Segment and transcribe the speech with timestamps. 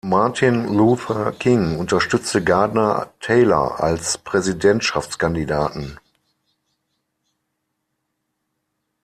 [0.03, 5.99] Martin Luther King unterstützte Gardner Taylor als Präsidentschaftskandidaten.